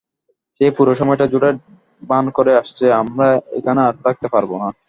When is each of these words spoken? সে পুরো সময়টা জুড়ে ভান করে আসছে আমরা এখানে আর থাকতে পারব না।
সে 0.61 0.65
পুরো 0.77 0.91
সময়টা 0.99 1.25
জুড়ে 1.31 1.49
ভান 2.09 2.25
করে 2.37 2.51
আসছে 2.61 2.85
আমরা 3.01 3.27
এখানে 3.57 3.79
আর 3.81 3.95
থাকতে 4.05 4.27
পারব 4.33 4.51
না। 4.61 4.67